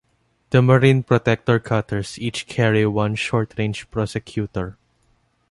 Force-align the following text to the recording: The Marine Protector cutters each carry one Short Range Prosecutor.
The 0.49 0.63
Marine 0.63 1.03
Protector 1.03 1.59
cutters 1.59 2.17
each 2.17 2.47
carry 2.47 2.87
one 2.87 3.13
Short 3.13 3.53
Range 3.55 3.87
Prosecutor. 3.91 4.79